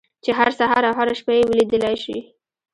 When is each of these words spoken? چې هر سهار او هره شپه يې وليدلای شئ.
چې 0.23 0.31
هر 0.37 0.49
سهار 0.59 0.83
او 0.89 0.93
هره 0.99 1.13
شپه 1.19 1.33
يې 1.37 1.43
وليدلای 1.49 1.95
شئ. 2.03 2.17